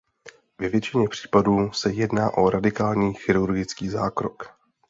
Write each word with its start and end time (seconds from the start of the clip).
Ve 0.59 0.69
většině 0.69 1.07
případů 1.09 1.71
se 1.71 1.91
jedná 1.93 2.33
o 2.33 2.49
radikální 2.49 3.13
chirurgický 3.13 3.89
zákrok. 3.89 4.43